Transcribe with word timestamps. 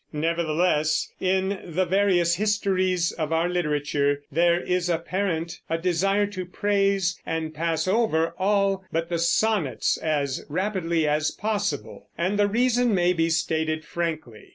Nevertheless, 0.11 1.13
in 1.19 1.59
the 1.63 1.85
various 1.85 2.33
histories 2.37 3.11
of 3.11 3.31
our 3.31 3.47
literature 3.47 4.23
there 4.31 4.59
is 4.59 4.89
apparent 4.89 5.59
a 5.69 5.77
desire 5.77 6.25
to 6.25 6.43
praise 6.43 7.19
and 7.23 7.53
pass 7.53 7.87
over 7.87 8.33
all 8.39 8.83
but 8.91 9.09
the 9.09 9.19
Sonnets 9.19 9.97
as 9.97 10.43
rapidly 10.49 11.07
as 11.07 11.29
possible; 11.29 12.07
and 12.17 12.39
the 12.39 12.47
reason 12.47 12.95
may 12.95 13.13
be 13.13 13.29
stated 13.29 13.85
frankly. 13.85 14.49